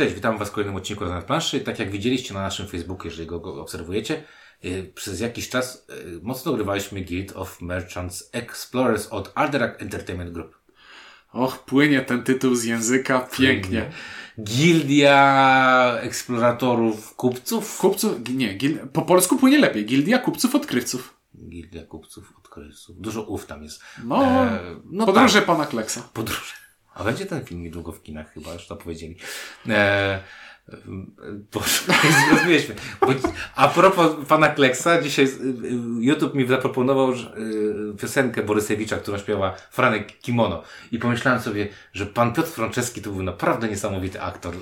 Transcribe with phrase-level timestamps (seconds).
[0.00, 1.60] Cześć, witam Was w kolejnym odcinku na planszy.
[1.60, 4.22] Tak jak widzieliście na naszym Facebooku, jeżeli go, go obserwujecie,
[4.62, 10.58] yy, przez jakiś czas yy, mocno ugrywaliśmy Guild of Merchants Explorers od Alderac Entertainment Group.
[11.32, 13.90] Och, płynie ten tytuł z języka pięknie.
[14.42, 17.78] Gildia eksploratorów kupców?
[17.78, 19.86] Kupców, nie, gil, po polsku płynie lepiej.
[19.86, 21.14] Gildia kupców odkrywców.
[21.48, 23.00] Gildia kupców odkrywców.
[23.00, 23.82] Dużo ów tam jest.
[24.04, 25.46] No, E, no podróże tak.
[25.46, 26.08] pana Kleksa.
[26.12, 26.69] Podróże.
[26.94, 29.16] A będzie ten film niedługo w kinach chyba, już to powiedzieli.
[29.68, 30.20] E,
[31.52, 31.82] Boże,
[32.28, 32.74] zrozumieliśmy.
[33.00, 33.06] Bo,
[33.56, 35.30] a propos pana Kleksa, dzisiaj y,
[36.00, 37.16] YouTube mi zaproponował y,
[38.00, 40.62] piosenkę Borysewicza, którą śpiewa Franek Kimono.
[40.92, 44.54] I pomyślałem sobie, że pan Piotr Franceski to był naprawdę niesamowity aktor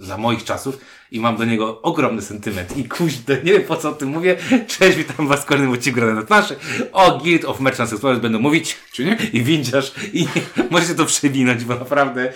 [0.00, 0.78] za moich czasów
[1.10, 2.76] i mam do niego ogromny sentyment.
[2.76, 4.36] I kuźno, nie wiem po co o tym mówię.
[4.78, 6.56] Cześć, witam was w kolejnym odcinku na twarzy.
[6.92, 8.76] O Guild of Merchants Explorers będą mówić.
[8.92, 9.18] Czy nie?
[9.32, 9.92] I windziarz.
[10.12, 10.26] I
[10.70, 12.32] możecie to przewinąć, bo naprawdę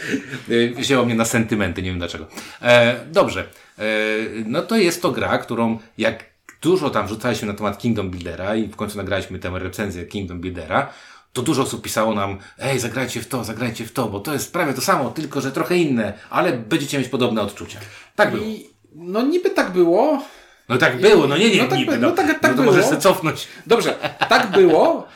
[0.48, 2.26] y, wzięło mnie na sentymenty, nie wiem dlaczego.
[2.62, 3.40] E, dobrze.
[3.78, 3.82] E,
[4.44, 6.24] no to jest to gra, którą jak
[6.62, 10.88] dużo tam rzucaliśmy na temat Kingdom Buildera i w końcu nagraliśmy tę recenzję Kingdom Buildera,
[11.32, 14.52] to dużo osób pisało nam, ej, zagrajcie w to, zagrajcie w to, bo to jest
[14.52, 17.78] prawie to samo, tylko że trochę inne, ale będziecie mieć podobne odczucia.
[18.16, 18.44] Tak było.
[18.44, 20.22] I, no niby tak było.
[20.68, 22.56] No tak było, no nie, nie, no tak niby, by- no, no tak- tak no
[22.56, 22.88] to możesz było.
[22.88, 23.48] sobie cofnąć.
[23.66, 23.94] Dobrze,
[24.28, 25.06] tak było.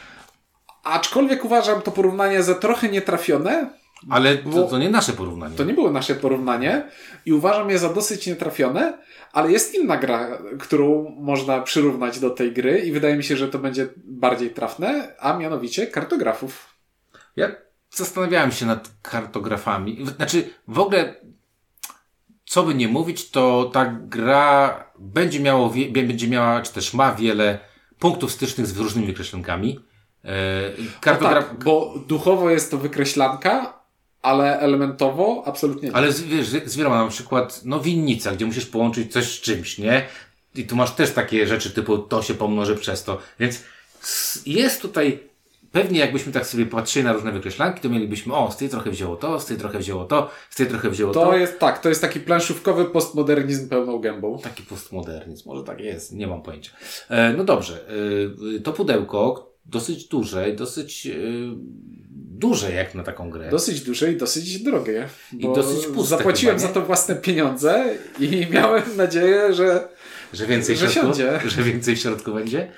[0.85, 3.71] Aczkolwiek uważam to porównanie za trochę nietrafione.
[4.09, 5.57] Ale to, to nie nasze porównanie.
[5.57, 6.89] To nie było nasze porównanie
[7.27, 8.99] i uważam je za dosyć nietrafione,
[9.33, 13.49] ale jest inna gra, którą można przyrównać do tej gry i wydaje mi się, że
[13.49, 16.75] to będzie bardziej trafne, a mianowicie kartografów.
[17.37, 17.53] Ja
[17.91, 20.07] zastanawiałem się nad kartografami.
[20.17, 21.15] Znaczy, w ogóle,
[22.45, 27.59] co by nie mówić, to ta gra będzie, miało, będzie miała, czy też ma wiele
[27.99, 29.81] punktów stycznych z różnymi wykreślonkami.
[30.25, 30.31] E,
[31.01, 31.49] kartograf...
[31.49, 33.80] Tak, bo duchowo jest to wykreślanka,
[34.23, 35.97] ale elementowo absolutnie nie.
[35.97, 39.79] Ale z, wiesz, z wieloma, na przykład, no winnica, gdzie musisz połączyć coś z czymś,
[39.79, 40.07] nie?
[40.55, 43.19] I tu masz też takie rzeczy typu to się pomnoży przez to.
[43.41, 43.65] Więc
[44.47, 45.19] jest tutaj,
[45.73, 49.17] pewnie jakbyśmy tak sobie patrzyli na różne wykreślanki, to mielibyśmy, o, z tej trochę wzięło
[49.17, 51.25] to, z tej trochę wzięło to, z tej trochę wzięło to.
[51.25, 54.39] To jest tak, to jest taki planszówkowy postmodernizm pełną gębą.
[54.39, 56.73] Taki postmodernizm, może tak jest, nie mam pojęcia.
[57.09, 57.89] E, no dobrze,
[58.57, 61.13] e, to pudełko dosyć duże dosyć e,
[62.41, 63.51] duże jak na taką grę.
[63.51, 65.09] Dosyć duże i dosyć drogie.
[65.33, 69.89] Bo dosyć puste Zapłaciłem chyba, za to własne pieniądze i miałem nadzieję, że
[70.33, 71.41] Że więcej, Że w środku, siądzie.
[71.57, 72.73] że więcej w środku będzie?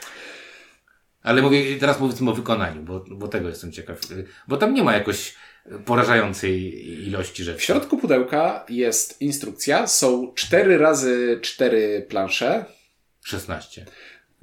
[1.22, 4.00] Ale mówię, teraz mówię o wykonaniu, bo, bo tego jestem ciekaw.
[4.48, 5.34] Bo tam nie ma jakoś
[5.84, 7.58] porażającej ilości rzeczy.
[7.58, 9.86] w środku pudełka jest instrukcja.
[9.86, 12.64] Są 4 razy 4 plansze.
[13.24, 13.86] 16.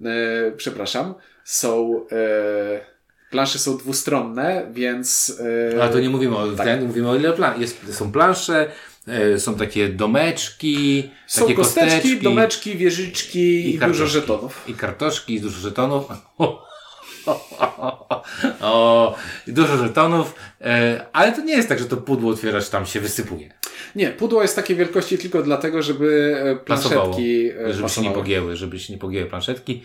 [0.06, 1.14] E, przepraszam.
[1.44, 2.06] Są.
[2.12, 2.99] E,
[3.30, 5.40] plansze są dwustronne, więc.
[5.76, 6.66] E, Ale to nie mówimy o tak.
[6.66, 7.62] ten, mówimy o ile plan.
[7.62, 8.72] Jest, są plansze,
[9.08, 14.10] e, są takie domeczki, Są takie kosteczki, kosteczki, domeczki, wieżyczki i, dużo kartoszki.
[14.14, 14.64] żetonów.
[14.68, 16.06] I kartoszki, i dużo żetonów.
[18.62, 19.16] O,
[19.48, 23.00] i dużo żetonów, e, ale to nie jest tak, że to pudło otwierasz, tam się
[23.00, 23.54] wysypuje.
[23.96, 26.36] Nie, pudło jest takiej wielkości tylko dlatego, żeby
[26.66, 28.16] Pasowało, planszetki e, żeby się nie pasowały.
[28.16, 29.84] pogięły, żeby się nie pogięły planszetki,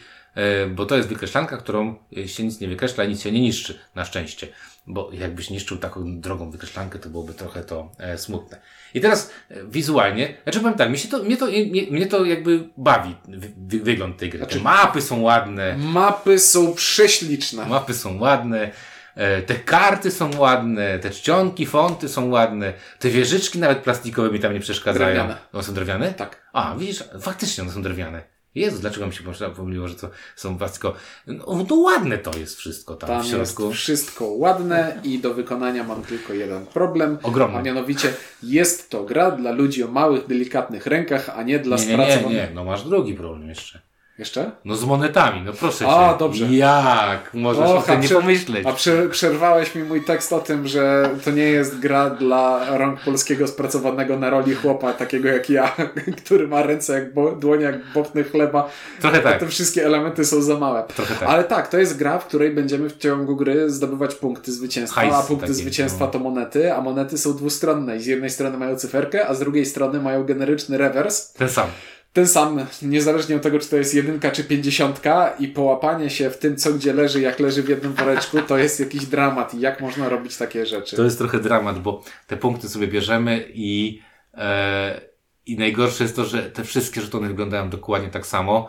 [0.74, 3.78] bo to jest wykreślanka, którą e, się nic nie wykreśla i nic się nie niszczy,
[3.94, 4.48] na szczęście.
[4.86, 8.60] Bo jakbyś niszczył taką drogą wykreślankę, to byłoby trochę to e, smutne.
[8.94, 12.24] I teraz e, wizualnie, znaczy powiem tak, mi się to, mnie, to, mnie, mnie to
[12.24, 14.38] jakby bawi, wy, wy, wygląd tej gry.
[14.38, 17.66] Znaczy- Te mapy są ładne, Mapy są prześliczne.
[17.66, 18.70] mapy są ładne,
[19.14, 24.40] e, te karty są ładne, te czcionki, fonty są ładne, te wieżyczki nawet plastikowe mi
[24.40, 25.06] tam nie przeszkadzają.
[25.14, 25.36] Drewniane.
[25.52, 26.12] One są drewniane?
[26.14, 26.48] Tak.
[26.52, 28.33] A, widzisz, faktycznie one są drewniane.
[28.54, 29.24] Jezu, dlaczego mi się
[29.56, 30.98] pomyliło, że to są plastikowe?
[31.26, 33.64] No, no ładne to jest wszystko tam, Tam w środku.
[33.64, 37.18] jest wszystko ładne i do wykonania mam tylko jeden problem.
[37.22, 37.58] Ogromny.
[37.58, 41.86] A mianowicie jest to gra dla ludzi o małych, delikatnych rękach, a nie dla Nie,
[41.86, 43.80] nie, nie, nie, no masz drugi problem jeszcze.
[44.18, 44.50] Jeszcze?
[44.64, 46.18] No z monetami, no proszę A, cię.
[46.18, 46.46] dobrze.
[46.46, 47.30] Jak?
[47.34, 48.66] Możesz o Och, tym a nie pomyśleć.
[48.66, 53.00] A prze, przerwałeś mi mój tekst o tym, że to nie jest gra dla rąk
[53.00, 55.76] polskiego spracowanego na roli chłopa, takiego jak ja,
[56.24, 58.70] który ma ręce jak bo, dłonie jak bobny chleba.
[59.00, 59.40] Trochę tak.
[59.40, 60.84] te wszystkie elementy są za małe.
[60.96, 61.28] Trochę tak.
[61.28, 65.14] Ale tak, to jest gra, w której będziemy w ciągu gry zdobywać punkty zwycięstwa, Hajs
[65.14, 66.10] a punkty zwycięstwa no.
[66.10, 70.00] to monety, a monety są dwustronne z jednej strony mają cyferkę, a z drugiej strony
[70.00, 71.32] mają generyczny rewers.
[71.32, 71.66] Ten sam.
[72.14, 76.38] Ten sam, niezależnie od tego, czy to jest jedynka, czy pięćdziesiątka i połapanie się w
[76.38, 79.80] tym, co gdzie leży, jak leży w jednym woreczku, to jest jakiś dramat i jak
[79.80, 80.96] można robić takie rzeczy.
[80.96, 84.02] To jest trochę dramat, bo te punkty sobie bierzemy i,
[84.34, 85.00] e,
[85.46, 88.68] i najgorsze jest to, że te wszystkie żetony wyglądają dokładnie tak samo.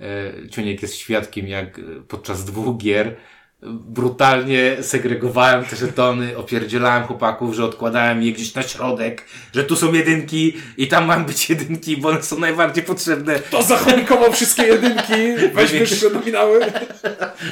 [0.00, 3.16] E, Ciuniek jest świadkiem, jak podczas dwóch gier
[3.62, 9.24] brutalnie segregowałem te żetony, opierdzielałem chłopaków, że odkładałem je gdzieś na środek,
[9.54, 13.38] że tu są jedynki i tam mam być jedynki, bo one są najbardziej potrzebne.
[13.38, 16.60] To zachomikował wszystkie jedynki, weź wyższe nominały.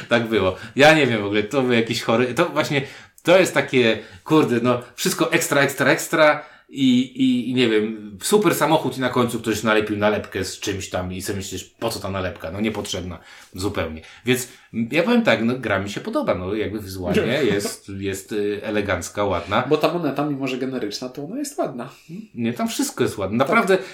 [0.09, 0.55] tak było.
[0.75, 2.81] Ja nie wiem w ogóle, to był jakiś chory, to właśnie,
[3.23, 8.55] to jest takie, kurde, no, wszystko ekstra, ekstra, ekstra, i, i, i nie wiem, super
[8.55, 11.99] samochód i na końcu ktoś nalepił nalepkę z czymś tam i sobie myślisz, po co
[11.99, 12.51] ta nalepka?
[12.51, 13.19] No niepotrzebna
[13.53, 14.01] zupełnie.
[14.25, 14.47] Więc
[14.91, 19.23] ja powiem tak, no gra mi się podoba, no jakby wizualnie jest, jest y, elegancka,
[19.23, 19.63] ładna.
[19.69, 21.89] Bo ta moneta, mimo że generyczna, to ona jest ładna.
[22.35, 23.37] Nie, tam wszystko jest ładne.
[23.37, 23.85] Naprawdę tak.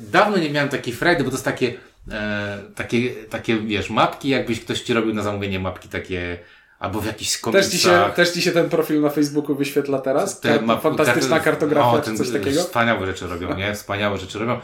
[0.00, 1.74] dawno nie miałem takiej frajdy, bo to jest takie,
[2.10, 6.38] e, takie, takie, wiesz, mapki, jakbyś ktoś ci robił na zamówienie mapki takie
[6.82, 7.70] Albo w jakiś komiksach.
[7.70, 10.40] Też ci, się, też ci się ten profil na Facebooku wyświetla teraz?
[10.40, 12.60] Te, ma, fantastyczna te, kartografia, o, ten, coś takiego?
[12.60, 13.74] Wspaniałe rzeczy robią, nie?
[13.74, 14.60] Wspaniałe rzeczy robią.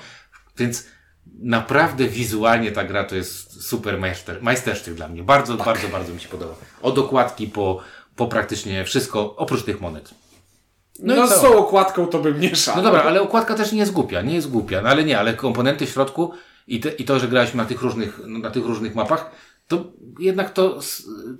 [0.56, 0.87] Więc
[1.38, 5.23] naprawdę wizualnie ta gra to jest super majster, majstersztyk dla mnie.
[5.23, 5.67] Bardzo, tak.
[5.67, 6.55] bardzo, bardzo mi się podoba.
[6.82, 7.81] Od okładki po,
[8.17, 10.11] po praktycznie wszystko, oprócz tych monet.
[10.99, 12.76] No, no z tą okładką to bym nie szał.
[12.76, 14.82] No dobra, ale okładka też nie jest głupia, nie jest głupia.
[14.82, 16.32] No ale nie, ale komponenty w środku
[16.67, 19.31] i, te, i to, że graliśmy na tych różnych, na tych różnych mapach,
[19.69, 20.81] to jednak to,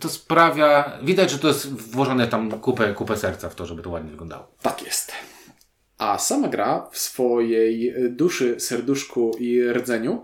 [0.00, 3.90] to sprawia, widać, że to jest włożone tam kupę, kupę serca w to, żeby to
[3.90, 4.52] ładnie wyglądało.
[4.62, 5.12] Tak jest.
[5.98, 10.22] A sama gra w swojej duszy, serduszku i rdzeniu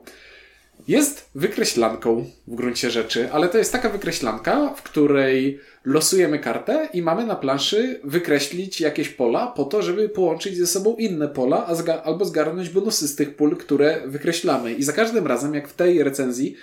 [0.88, 7.02] jest wykreślanką w gruncie rzeczy, ale to jest taka wykreślanka, w której losujemy kartę i
[7.02, 11.66] mamy na planszy wykreślić jakieś pola po to, żeby połączyć ze sobą inne pola
[12.04, 14.74] albo zgarnąć bonusy z tych pól, które wykreślamy.
[14.74, 16.56] I za każdym razem, jak w tej recenzji,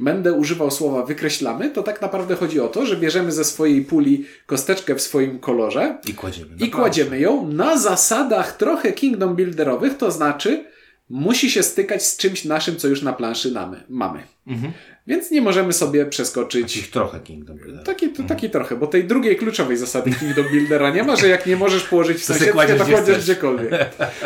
[0.00, 4.24] będę używał słowa wykreślamy, to tak naprawdę chodzi o to, że bierzemy ze swojej puli
[4.46, 10.10] kosteczkę w swoim kolorze i kładziemy, i kładziemy ją na zasadach trochę kingdom builderowych, to
[10.10, 10.64] znaczy
[11.10, 13.54] musi się stykać z czymś naszym, co już na planszy
[13.88, 14.22] mamy.
[14.46, 14.72] Mhm.
[15.06, 16.62] Więc nie możemy sobie przeskoczyć.
[16.62, 17.84] Takich trochę Kingdom Buildera.
[17.84, 18.28] Taki, mhm.
[18.28, 21.84] taki trochę, bo tej drugiej kluczowej zasady Kingdom Buildera nie ma, że jak nie możesz
[21.84, 23.72] położyć w sąsiedztwie, to kładziesz gdziekolwiek.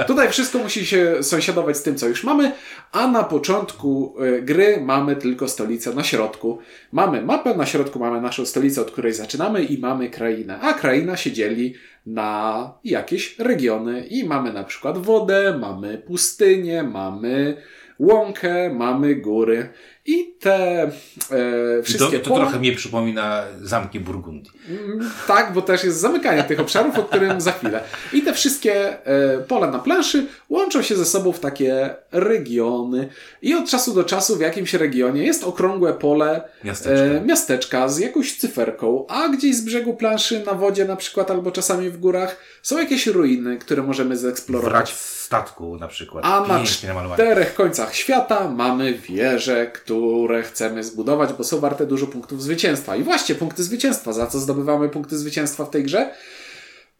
[0.06, 2.52] Tutaj wszystko musi się sąsiadować z tym, co już mamy,
[2.92, 6.58] a na początku e, gry mamy tylko stolicę na środku.
[6.92, 10.60] Mamy mapę, na środku mamy naszą stolicę, od której zaczynamy i mamy krainę.
[10.60, 11.74] A kraina się dzieli
[12.06, 17.56] na jakieś regiony i mamy na przykład wodę, mamy pustynię, mamy
[17.98, 19.68] łąkę, mamy góry.
[20.08, 22.44] I te e, wszystkie To, to pola...
[22.44, 24.52] trochę mnie przypomina zamki Burgundii.
[24.68, 27.80] Mm, tak, bo też jest zamykanie tych obszarów, o którym za chwilę.
[28.12, 33.08] I te wszystkie e, pola na planszy łączą się ze sobą w takie regiony.
[33.42, 37.98] I od czasu do czasu w jakimś regionie jest okrągłe pole miasteczka, e, miasteczka z
[37.98, 42.36] jakąś cyferką, a gdzieś z brzegu planszy na wodzie na przykład albo czasami w górach
[42.62, 44.72] są jakieś ruiny, które możemy zeksplorować.
[44.72, 44.88] Wrak
[45.28, 46.24] statku na przykład.
[46.26, 49.66] A na czterech końcach świata mamy wieże,
[49.98, 52.96] które chcemy zbudować, bo są warte dużo punktów zwycięstwa.
[52.96, 54.12] I właśnie punkty zwycięstwa.
[54.12, 56.14] Za co zdobywamy punkty zwycięstwa w tej grze?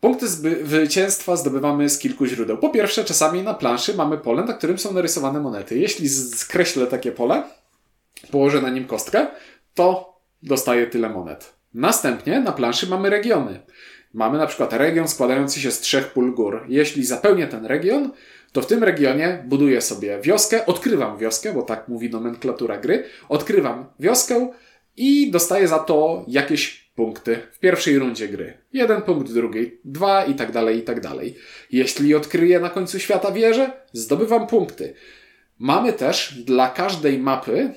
[0.01, 2.59] Punkty zwycięstwa zdobywamy z kilku źródeł.
[2.59, 5.79] Po pierwsze, czasami na planszy mamy pole, na którym są narysowane monety.
[5.79, 7.43] Jeśli skreślę takie pole,
[8.31, 9.27] położę na nim kostkę,
[9.75, 11.53] to dostaję tyle monet.
[11.75, 13.61] Następnie na planszy mamy regiony.
[14.15, 16.65] Mamy na przykład region składający się z trzech pól gór.
[16.69, 18.11] Jeśli zapełnię ten region,
[18.59, 23.87] to w tym regionie buduję sobie wioskę, odkrywam wioskę, bo tak mówi nomenklatura gry, odkrywam
[24.01, 24.49] wioskę
[24.97, 28.59] i dostaję za to jakieś punkty w pierwszej rundzie gry.
[28.73, 31.35] Jeden punkt w drugiej, dwa i tak dalej, i tak dalej.
[31.71, 34.95] Jeśli odkryję na końcu świata wieżę, zdobywam punkty.
[35.59, 37.71] Mamy też dla każdej mapy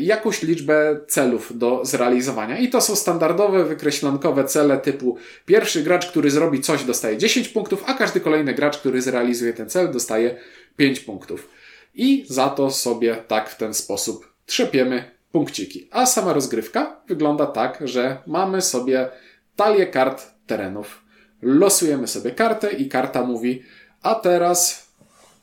[0.00, 2.58] jakąś liczbę celów do zrealizowania.
[2.58, 7.84] I to są standardowe, wykreślonkowe cele typu pierwszy gracz, który zrobi coś, dostaje 10 punktów,
[7.86, 10.36] a każdy kolejny gracz, który zrealizuje ten cel, dostaje
[10.76, 11.48] 5 punktów.
[11.94, 15.88] I za to sobie tak w ten sposób trzepiemy punkciki.
[15.90, 19.08] A sama rozgrywka wygląda tak, że mamy sobie
[19.56, 21.02] talię kart terenów.
[21.42, 23.62] Losujemy sobie kartę i karta mówi,
[24.02, 24.88] a teraz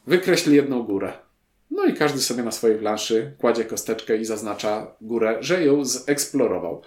[0.07, 1.22] wykreśl jedną górę.
[1.73, 6.81] No i każdy sobie na swojej planszy kładzie kosteczkę i zaznacza górę, że ją zeksplorował.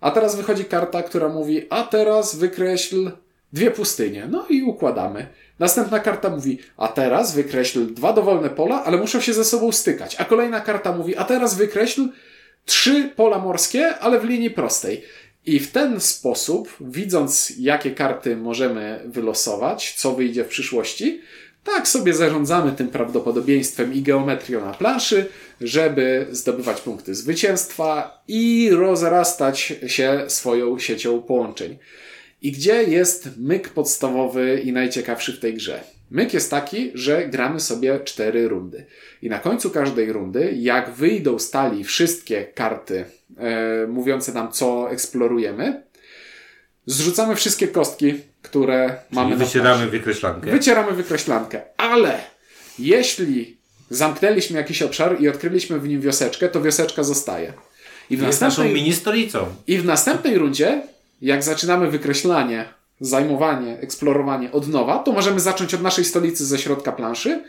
[0.00, 3.10] A teraz wychodzi karta, która mówi, a teraz wykreśl
[3.52, 4.28] dwie pustynie.
[4.30, 5.26] No i układamy.
[5.58, 10.16] Następna karta mówi, a teraz wykreśl dwa dowolne pola, ale muszą się ze sobą stykać.
[10.18, 12.08] A kolejna karta mówi, a teraz wykreśl
[12.64, 15.04] trzy pola morskie, ale w linii prostej.
[15.46, 21.20] I w ten sposób, widząc jakie karty możemy wylosować, co wyjdzie w przyszłości,
[21.64, 25.28] tak sobie zarządzamy tym prawdopodobieństwem i geometrią na planszy,
[25.60, 31.78] żeby zdobywać punkty zwycięstwa i rozrastać się swoją siecią połączeń.
[32.42, 35.80] I gdzie jest myk podstawowy i najciekawszy w tej grze?
[36.10, 38.84] Myk jest taki, że gramy sobie cztery rundy.
[39.22, 43.04] I na końcu każdej rundy, jak wyjdą z talii wszystkie karty
[43.36, 45.82] e, mówiące nam, co eksplorujemy.
[46.86, 50.50] Zrzucamy wszystkie kostki, które Czyli mamy wycieramy wykreślankę.
[50.50, 52.20] Wycieramy wykreślankę, ale
[52.78, 53.56] jeśli
[53.90, 57.52] zamknęliśmy jakiś obszar i odkryliśmy w nim wioseczkę, to wioseczka zostaje.
[58.10, 59.46] I w, jest naszą mini stolicą.
[59.66, 60.82] I w następnej rundzie,
[61.22, 62.68] jak zaczynamy wykreślanie,
[63.00, 67.44] zajmowanie, eksplorowanie od nowa, to możemy zacząć od naszej stolicy ze środka planszy,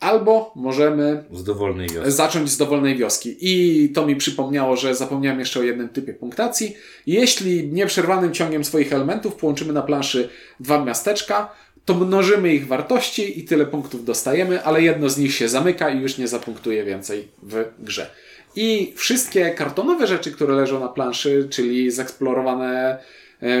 [0.00, 1.24] albo możemy
[2.10, 3.36] Z zacząć z dowolnej wioski.
[3.40, 6.76] I to mi przypomniało, że zapomniałem jeszcze o jednym typie punktacji.
[7.06, 10.28] Jeśli nieprzerwanym ciągiem swoich elementów połączymy na planszy
[10.60, 11.50] dwa miasteczka,
[11.84, 16.00] to mnożymy ich wartości i tyle punktów dostajemy, ale jedno z nich się zamyka i
[16.00, 18.10] już nie zapunktuje więcej w grze.
[18.56, 22.98] I wszystkie kartonowe rzeczy, które leżą na planszy, czyli zeksplorowane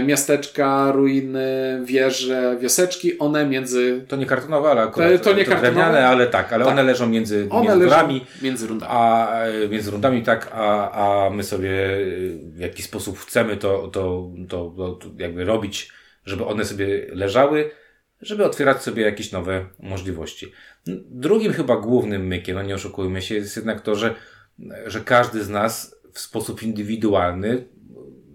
[0.06, 5.60] miasteczka, ruiny, wieże, wioseczki, one między To nie kartonowe, ale akurat To- to nie kartonowe.
[5.66, 6.72] drewniane, ale tak, ale Tak.
[6.72, 8.92] one leżą między, one między leżą rurami, między rundami.
[8.94, 10.90] a e, między rundami tak, a,
[11.26, 12.00] a my sobie e,
[12.38, 15.92] w jakiś sposób chcemy to, to, to, to, to jakby robić,
[16.24, 17.70] żeby one sobie leżały,
[18.20, 20.52] żeby otwierać sobie jakieś nowe możliwości.
[21.10, 24.14] Drugim chyba głównym mykiem, no nie oszukujmy się, jest jednak to, że,
[24.86, 27.64] że każdy z nas w sposób indywidualny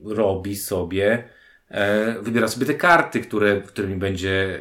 [0.06, 1.24] robi sobie,
[1.70, 4.60] e, wybiera sobie te karty, które, którymi będzie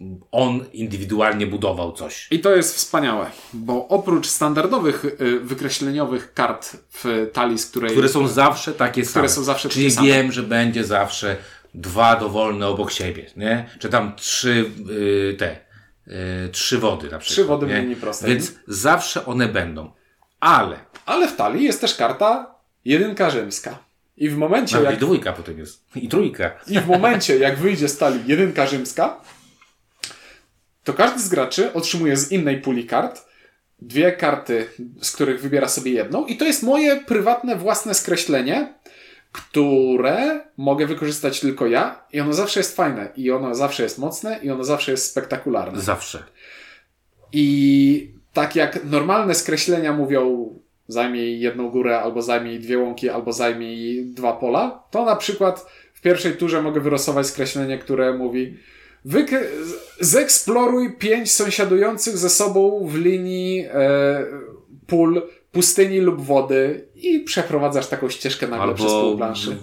[0.00, 2.28] e, on indywidualnie budował coś.
[2.30, 8.08] I to jest wspaniałe, bo oprócz standardowych y, wykreśleniowych kart w talii, z której Które
[8.08, 9.28] są zawsze takie same.
[9.28, 10.08] są zawsze Czyli takie same.
[10.08, 11.36] wiem, że będzie zawsze
[11.74, 13.68] dwa dowolne obok siebie, nie?
[13.78, 14.64] Czy tam trzy
[15.38, 15.56] te,
[16.08, 17.34] y, trzy wody na przykład.
[17.34, 17.80] Trzy wody w nie?
[17.80, 18.30] linii prostej.
[18.30, 19.92] Więc zawsze one będą.
[20.40, 23.78] Ale, Ale w talii jest też karta jedynka rzymska.
[24.16, 25.84] I w momencie, nawet jak, i dwójka potem jest.
[25.96, 26.50] I trójka.
[26.66, 29.20] i w momencie, jak wyjdzie z talii jedynka rzymska,
[30.84, 33.32] to każdy z graczy otrzymuje z innej puli kart
[33.82, 34.66] dwie karty,
[35.02, 36.26] z których wybiera sobie jedną.
[36.26, 38.74] I to jest moje prywatne, własne skreślenie,
[39.32, 42.04] które mogę wykorzystać tylko ja.
[42.12, 43.12] I ono zawsze jest fajne.
[43.16, 44.38] I ono zawsze jest mocne.
[44.42, 45.80] I ono zawsze jest spektakularne.
[45.80, 46.24] Zawsze.
[47.32, 50.54] I tak jak normalne skreślenia mówią
[50.92, 56.00] zajmij jedną górę, albo zajmij dwie łąki, albo zajmij dwa pola, to na przykład w
[56.00, 58.56] pierwszej turze mogę wylosować skreślenie, które mówi
[59.06, 64.24] wyk- z- zeeksploruj pięć sąsiadujących ze sobą w linii e,
[64.86, 65.22] pól
[65.52, 69.56] pustyni lub wody i przeprowadzasz taką ścieżkę nagle przez pół Albo planszy.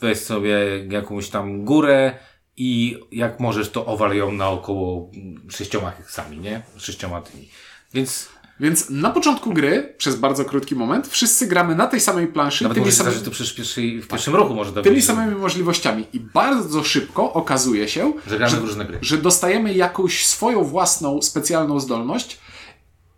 [0.00, 0.58] weź sobie
[0.90, 2.12] jakąś tam górę
[2.56, 5.10] i jak możesz, to owal ją naokoło
[5.48, 6.62] sześcioma heksami, nie?
[6.76, 7.48] Sześcioma tymi.
[7.94, 8.28] Więc
[8.60, 12.78] Więc na początku gry, przez bardzo krótki moment, wszyscy gramy na tej samej planszy, nawet
[12.78, 16.06] tymi samymi- to przecież w, pierwszym roku może to tymi samymi możliwościami.
[16.12, 18.98] I bardzo szybko okazuje się, że gramy w różne gry.
[19.02, 22.38] że dostajemy jakąś swoją własną specjalną zdolność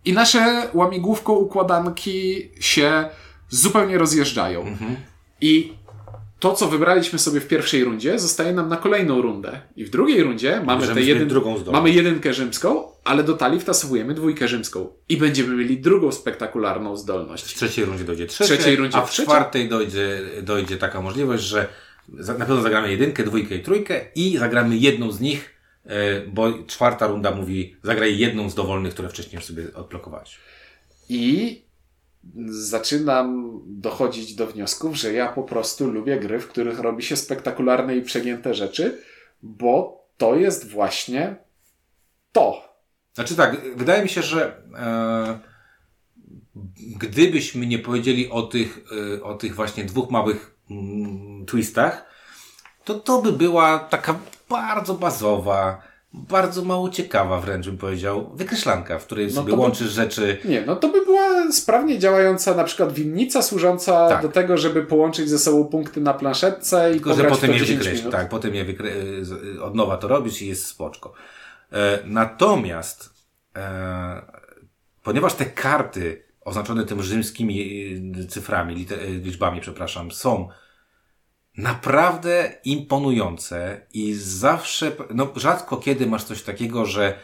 [0.05, 3.09] i nasze łamigłówką układanki się
[3.49, 4.61] zupełnie rozjeżdżają.
[4.61, 4.95] Mhm.
[5.41, 5.73] I
[6.39, 9.61] to, co wybraliśmy sobie w pierwszej rundzie, zostaje nam na kolejną rundę.
[9.75, 11.29] I w drugiej rundzie mamy, tę jedyn...
[11.71, 14.89] mamy jedynkę rzymską, ale do talii wtasowujemy dwójkę rzymską.
[15.09, 17.43] I będziemy mieli drugą spektakularną zdolność.
[17.43, 19.31] W trzeciej rundzie dojdzie trzecie, trzeciej rundzie a w trzecia.
[19.31, 21.67] czwartej dojdzie, dojdzie taka możliwość, że
[22.09, 25.55] na pewno zagramy jedynkę, dwójkę i trójkę i zagramy jedną z nich,
[25.85, 30.39] e, bo czwarta runda mówi zagraj jedną z dowolnych, które wcześniej sobie odblokowałeś.
[31.09, 31.61] I
[32.47, 37.97] zaczynam dochodzić do wniosków, że ja po prostu lubię gry, w których robi się spektakularne
[37.97, 39.01] i przegięte rzeczy,
[39.41, 41.35] bo to jest właśnie
[42.31, 42.72] to.
[43.13, 45.39] Znaczy tak, wydaje mi się, że e,
[46.75, 48.79] gdybyśmy nie powiedzieli o tych,
[49.17, 52.05] e, o tych właśnie dwóch małych mm, twistach,
[52.83, 54.15] to to by była taka
[54.49, 55.81] bardzo bazowa,
[56.13, 60.37] bardzo mało ciekawa wręcz bym powiedział, wykreślanka, w której No sobie by- łączysz rzeczy.
[60.45, 64.21] Nie, no to by była sprawnie działająca na przykład winnica służąca Tak.
[64.21, 67.65] do tego, żeby połączyć ze sobą punkty na planszetce i Tylko, że potem je to
[67.65, 68.11] 10 wykreślisz.
[68.11, 68.91] Tak, potem je wykre...
[69.61, 71.13] od nowa to robisz i jest spoczko.
[71.73, 73.13] E, natomiast,
[73.55, 74.21] e,
[75.03, 77.83] ponieważ te karty oznaczone tym rzymskimi
[78.23, 80.49] e, cyframi, liczbami, przepraszam, są
[81.57, 87.19] naprawdę imponujące i zawsze, no rzadko kiedy masz coś takiego, że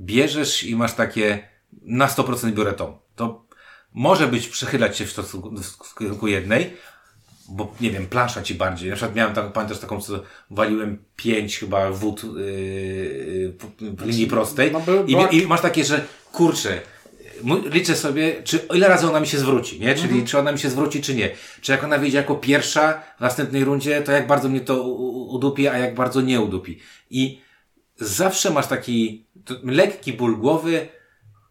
[0.00, 1.48] bierzesz i masz takie
[1.82, 2.98] na 100% biorę tą.
[3.16, 3.46] To
[3.94, 6.76] może być przychylać się w stosunku jednej,
[7.48, 8.90] bo nie wiem, plansza ci bardziej.
[8.90, 12.30] Na przykład miałem tak, pamiętasz taką, co waliłem pięć chyba wód yy,
[13.80, 16.80] w linii prostej no by- I, i masz takie, że kurczę,
[17.70, 19.94] liczę sobie, czy ile razy ona mi się zwróci, nie?
[19.94, 21.30] Czyli czy ona mi się zwróci, czy nie.
[21.60, 25.68] Czy jak ona wyjdzie jako pierwsza w następnej rundzie, to jak bardzo mnie to udupi,
[25.68, 26.78] a jak bardzo nie udupi.
[27.10, 27.40] I
[27.96, 29.26] zawsze masz taki
[29.64, 30.88] lekki ból głowy,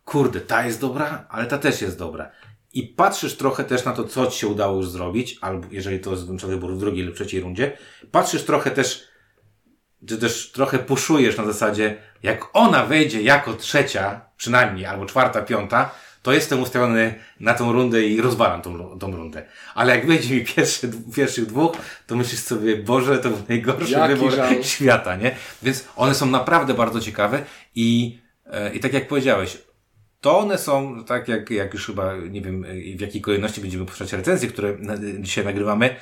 [0.06, 2.32] kurde, ta jest dobra, ale ta też jest dobra.
[2.78, 6.12] I patrzysz trochę też na to, co ci się udało już zrobić, albo jeżeli to
[6.12, 7.78] jest wybór w drugiej lub trzeciej rundzie,
[8.12, 9.04] patrzysz trochę też,
[10.08, 15.92] czy też trochę puszujesz na zasadzie, jak ona wejdzie jako trzecia, przynajmniej, albo czwarta, piąta,
[16.22, 19.46] to jestem ustawiony na tą rundę i rozwalam tą, tą rundę.
[19.76, 21.72] Ale jak będzie mi pierwszy, pierwszych dwóch,
[22.08, 24.64] to myślisz sobie, Boże, to był najgorszy Jaki wybór żał.
[24.64, 25.36] świata, nie?
[25.64, 27.44] Więc one są naprawdę bardzo ciekawe
[27.76, 29.58] i, e, i tak jak powiedziałeś,
[30.28, 32.66] to one są, tak jak, jak już chyba, nie wiem
[32.98, 34.78] w jakiej kolejności będziemy puszczać recenzje, które
[35.20, 35.96] dzisiaj nagrywamy,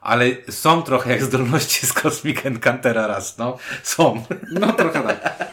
[0.00, 3.58] ale są trochę jak zdolności z Cosmic Encountera raz, no.
[3.82, 4.24] Są.
[4.52, 5.46] No trochę tak.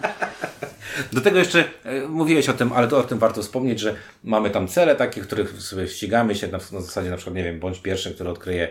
[1.14, 4.50] Do tego jeszcze e, mówiłeś o tym, ale to o tym warto wspomnieć, że mamy
[4.50, 7.80] tam cele takie, których sobie ścigamy się na, na zasadzie na przykład, nie wiem, bądź
[7.80, 8.68] pierwszy, który odkryje,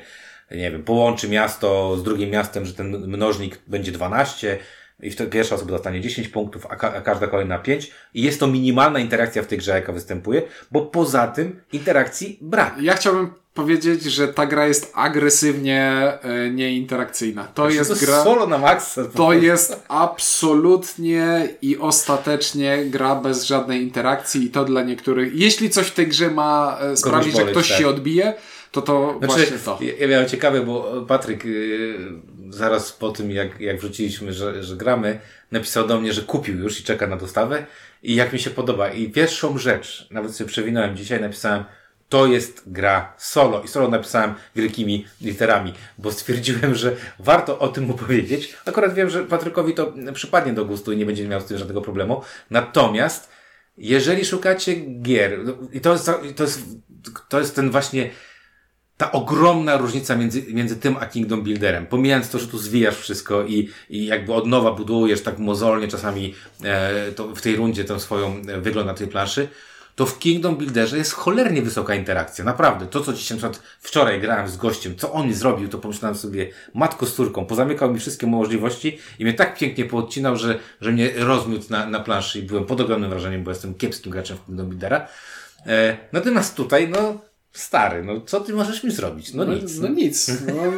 [0.50, 4.58] nie wiem, połączy miasto z drugim miastem, że ten mnożnik będzie 12
[5.02, 8.40] i wtedy pierwsza osoba dostanie 10 punktów, a, ka a każda kolejna 5 i jest
[8.40, 12.74] to minimalna interakcja w tej grze, jaka występuje, bo poza tym interakcji brak.
[12.80, 15.82] Ja chciałbym powiedzieć, że ta gra jest agresywnie
[16.22, 17.44] e, nieinterakcyjna.
[17.44, 18.24] To jest gra.
[18.24, 19.04] solo na maksa.
[19.04, 25.34] To jest absolutnie i ostatecznie gra bez żadnej interakcji i to dla niektórych.
[25.34, 27.78] Jeśli coś w tej grze ma e, sprawić, że ktoś tak.
[27.78, 28.34] się odbije,
[28.76, 29.78] to to Znaczy, właśnie to.
[29.98, 31.98] Ja, miałem ciekawe, bo Patryk yy,
[32.48, 35.20] zaraz po tym, jak, jak wrzuciliśmy, że, że gramy,
[35.52, 37.66] napisał do mnie, że kupił już i czeka na dostawę
[38.02, 38.88] i jak mi się podoba.
[38.88, 41.64] I pierwszą rzecz, nawet sobie przewinąłem dzisiaj, napisałem,
[42.08, 43.62] to jest gra solo.
[43.62, 48.56] I solo napisałem wielkimi literami, bo stwierdziłem, że warto o tym opowiedzieć.
[48.64, 51.80] Akurat wiem, że Patrykowi to przypadnie do gustu i nie będzie miał z tym żadnego
[51.82, 52.22] problemu.
[52.50, 53.30] Natomiast,
[53.78, 56.62] jeżeli szukacie gier, no, i to jest, to jest,
[57.28, 58.10] to jest ten właśnie
[58.96, 61.86] ta ogromna różnica między, między tym a Kingdom Builderem.
[61.86, 66.34] Pomijając to, że tu zwijasz wszystko i, i jakby od nowa budujesz tak mozolnie czasami
[66.64, 69.48] e, to w tej rundzie ten swoją e, wygląd na tej planszy,
[69.96, 72.44] to w Kingdom Builderze jest cholernie wysoka interakcja.
[72.44, 72.86] Naprawdę.
[72.86, 76.16] To, co dzisiaj na przykład wczoraj grałem z gościem, co on mi zrobił, to pomyślałem
[76.16, 80.92] sobie, matko z córką, pozamykał mi wszystkie możliwości i mnie tak pięknie poodcinał, że, że
[80.92, 84.46] mnie rozmiótł na, na planszy i byłem pod ogromnym wrażeniem, bo jestem kiepskim graczem w
[84.46, 85.08] Kingdom Buildera.
[85.66, 87.18] E, natomiast tutaj, no,
[87.58, 89.34] stary, no co ty możesz mi zrobić?
[89.34, 89.78] No, No nic.
[89.78, 90.28] No nic.
[90.46, 90.72] No,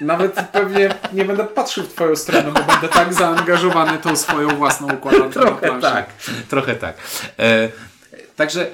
[0.00, 4.94] nawet pewnie nie będę patrzył w twoją stronę, bo będę tak zaangażowany tą swoją własną
[4.94, 6.12] układanką Trochę tak,
[6.48, 6.96] trochę tak.
[7.38, 7.68] E,
[8.36, 8.70] także e,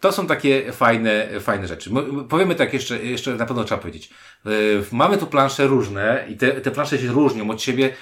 [0.00, 1.90] to są takie fajne, fajne rzeczy.
[2.28, 4.10] Powiemy tak jeszcze, jeszcze na pewno trzeba powiedzieć.
[4.46, 4.50] E,
[4.92, 7.92] mamy tu plansze różne i te, te plansze się różnią od siebie,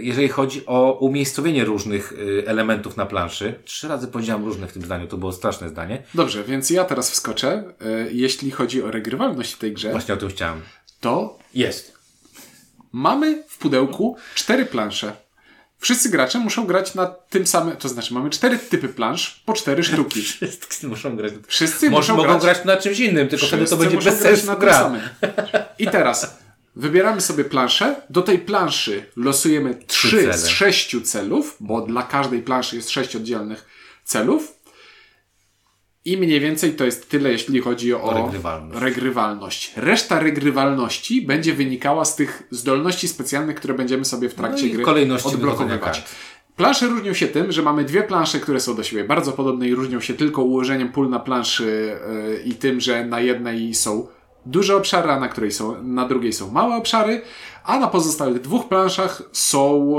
[0.00, 2.12] jeżeli chodzi o umiejscowienie różnych
[2.42, 3.54] e, elementów na planszy.
[3.64, 6.02] Trzy razy powiedziałem różne w tym zdaniu, to było straszne zdanie.
[6.14, 7.64] Dobrze, więc ja teraz wskoczę.
[7.80, 10.60] E, Jeśli chodzi o regrywalność w tej grze, Właśnie o tym chciałem.
[11.00, 11.98] to Jest.
[12.92, 15.12] mamy w pudełku cztery plansze.
[15.78, 19.84] Wszyscy gracze muszą grać na tym samym, to znaczy mamy cztery typy plansz, po cztery
[19.84, 20.22] sztuki.
[20.32, 21.32] Wszyscy muszą grać.
[21.46, 24.56] Wszyscy Może muszą mogą grać, grać na czymś innym, tylko wtedy to będzie bez sensu
[24.58, 24.92] gra.
[25.78, 26.41] I teraz
[26.76, 28.02] wybieramy sobie planszę.
[28.10, 33.66] Do tej planszy losujemy trzy z sześciu celów, bo dla każdej planszy jest sześć oddzielnych
[34.04, 34.62] celów.
[36.04, 38.82] I mniej więcej to jest tyle, jeśli chodzi o, regrywalność.
[38.82, 39.72] regrywalność.
[39.76, 44.84] Reszta regrywalności będzie wynikała z tych zdolności specjalnych, które będziemy sobie w trakcie No gry
[44.84, 46.04] kolejności odblokowywać.
[46.56, 49.74] Plansze różnią się tym, że mamy dwie plansze, które są do siebie bardzo podobne i
[49.74, 51.96] różnią się tylko ułożeniem pól na planszy
[52.34, 54.06] yy, i tym, że na jednej są
[54.46, 57.22] duże obszary, a na, której są, na drugiej są małe obszary,
[57.64, 59.96] a na pozostałych dwóch planszach są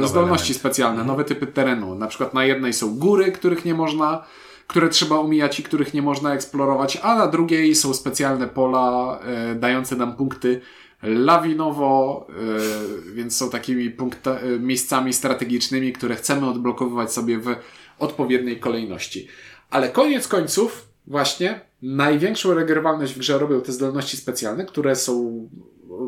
[0.00, 0.54] yy, zdolności elementy.
[0.54, 1.94] specjalne, nowe typy terenu.
[1.94, 4.24] Na przykład na jednej są góry, których nie można
[4.66, 9.54] które trzeba omijać i których nie można eksplorować, a na drugiej są specjalne pola e,
[9.54, 10.60] dające nam punkty
[11.02, 17.56] lawinowo, e, więc są takimi punkta, e, miejscami strategicznymi, które chcemy odblokowywać sobie w
[17.98, 19.28] odpowiedniej kolejności.
[19.70, 25.48] Ale koniec końców, właśnie największą regrywalność w grze robią te zdolności specjalne, które są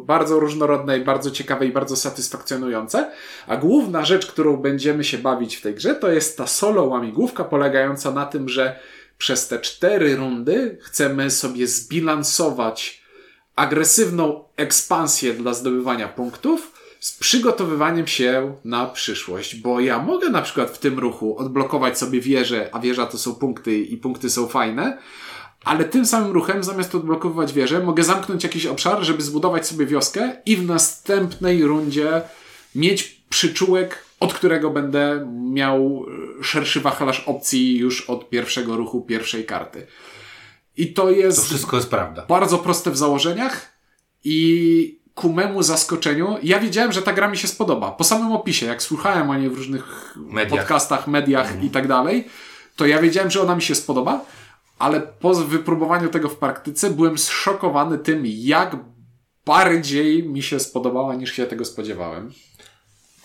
[0.05, 3.11] bardzo różnorodne i bardzo ciekawe i bardzo satysfakcjonujące.
[3.47, 7.45] A główna rzecz, którą będziemy się bawić w tej grze, to jest ta solo łamigłówka
[7.45, 8.81] polegająca na tym, że
[9.19, 13.03] przez te cztery rundy chcemy sobie zbilansować
[13.57, 20.71] agresywną ekspansję dla zdobywania punktów z przygotowywaniem się na przyszłość, bo ja mogę na przykład
[20.71, 24.99] w tym ruchu odblokować sobie wieżę, a wieża to są punkty i punkty są fajne,
[25.65, 30.37] ale tym samym ruchem, zamiast odblokowywać wieżę, mogę zamknąć jakiś obszar, żeby zbudować sobie wioskę
[30.47, 32.23] i w następnej rundzie
[32.75, 36.07] mieć przyczółek, od którego będę miał
[36.41, 39.87] e, szerszy wachlarz opcji już od pierwszego ruchu pierwszej karty.
[40.77, 42.27] I to jest To wszystko jest prawda.
[42.29, 43.73] bardzo proste w założeniach
[44.25, 47.91] i ku memu zaskoczeniu, ja wiedziałem, że ta gra mi się spodoba.
[47.91, 50.61] Po samym opisie, jak słuchałem o niej w różnych Mediach.
[50.61, 52.29] podcastach, mediach i tak dalej,
[52.77, 54.21] to ja wiedziałem, że ona mi się spodoba,
[54.79, 58.77] ale po wypróbowaniu tego w praktyce byłem zszokowany tym, jak
[59.47, 62.33] bardziej mi się spodobała niż się tego spodziewałem.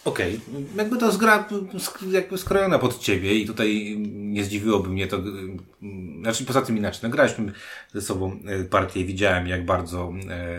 [0.05, 0.39] Okej,
[0.75, 1.49] jakby to zgra,
[2.11, 5.19] jakby skrojona pod ciebie i tutaj nie zdziwiłoby mnie to,
[6.21, 7.51] znaczy poza tym inaczej, no graliśmy
[7.93, 10.13] ze sobą y, partię widziałem jak bardzo,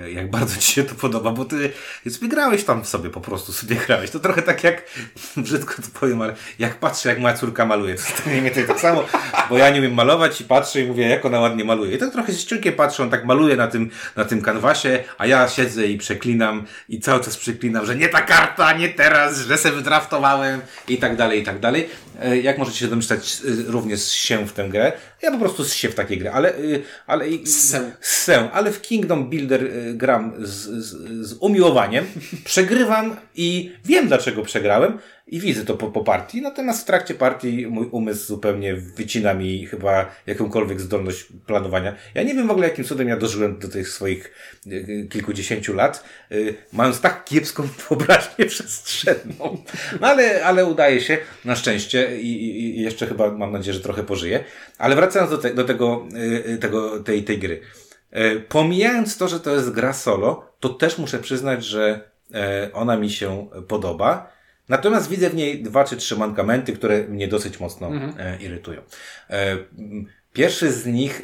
[0.07, 1.73] y, jak bardzo ci się to podoba, bo ty,
[2.11, 4.11] sobie grałeś tam sobie, po prostu sobie grałeś.
[4.11, 4.83] To trochę tak jak,
[5.37, 8.81] brzydko to powiem, ale jak patrzę jak moja córka maluje, to jest mniej więcej tak
[8.81, 9.05] samo,
[9.51, 11.97] bo ja nie umiem malować i patrzę i mówię jak ona ładnie maluje.
[11.97, 15.27] I tak trochę z ciunkiem patrzę, on tak maluje na tym, na tym kanwasie, a
[15.27, 19.59] ja siedzę i przeklinam i cały czas przeklinam, że nie ta karta, nie teraz, że
[19.59, 21.89] se wydraftowałem i tak dalej, i tak dalej.
[22.23, 24.93] E, Jak możecie się domyślać, e, również się w tę grę.
[25.25, 26.61] Ja po prostu się w takie gry, ale, e,
[27.07, 27.27] ale
[28.01, 28.51] Ssę.
[28.53, 32.05] ale w Kingdom Builder e, gram z, z, z umiłowaniem.
[32.45, 37.67] Przegrywam i wiem dlaczego przegrałem i widzę to po, po partii, natomiast w trakcie partii
[37.67, 41.95] mój umysł zupełnie wycina mi chyba jakąkolwiek zdolność planowania.
[42.15, 44.35] Ja nie wiem w ogóle jakim cudem ja dożyłem do tych swoich
[44.67, 46.05] e, kilkudziesięciu lat,
[46.73, 49.63] mając tak kiepską wyobraźnię przestrzenną.
[50.01, 54.03] No ale, ale udaje się, na szczęście i, i, jeszcze chyba mam nadzieję, że trochę
[54.03, 54.45] pożyję.
[54.79, 56.07] Ale wracając do, te, do tego,
[56.47, 57.61] e, e, tego, tej, tej gry.
[58.11, 62.97] E, Pomijając to, że to jest gra solo, to też muszę przyznać, że e, ona
[62.97, 64.33] mi się podoba.
[64.69, 67.91] Natomiast widzę w niej dwa czy trzy mankamenty, które mnie dosyć mocno
[68.41, 68.81] irytują.
[69.31, 71.23] E, m, Pierwszy z nich,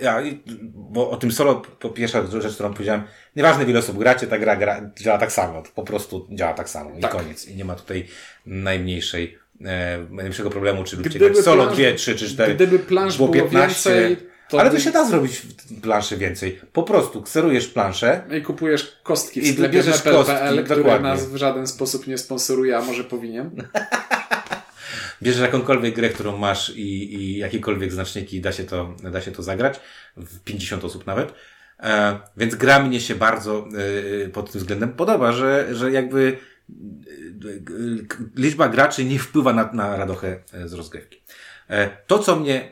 [0.75, 3.03] bo o tym solo, po pierwsza rzecz, którą powiedziałem,
[3.37, 6.91] nieważne ile osób gracie, ta gra, gra działa tak samo, po prostu działa tak samo
[6.99, 7.11] i Tak.
[7.11, 7.49] koniec.
[7.49, 8.07] I nie ma tutaj
[8.47, 12.55] najmniejszej, e, problemu, czy lubicie grać solo plansz- dwie, trzy czy cztery.
[12.55, 14.17] Gdyby plansz było, więcej,
[14.51, 16.61] to Ale to się da zrobić w planszy więcej.
[16.73, 21.09] Po prostu kserujesz planszę, I kupujesz kostki w I sklepie bierzesz kostki, który dokładnie.
[21.09, 23.51] nas w żaden sposób nie sponsoruje, a może powinien.
[25.23, 29.43] bierzesz jakąkolwiek grę, którą masz i, i jakiekolwiek znaczniki da się to, da się to
[29.43, 29.81] zagrać,
[30.17, 31.35] w 50 osób nawet.
[31.81, 33.69] E, więc gra mnie się bardzo
[34.25, 36.73] e, pod tym względem podoba, że, że jakby e,
[38.37, 41.23] liczba graczy nie wpływa na, na radochę e, z rozgrywki.
[41.71, 42.69] E, to, co mnie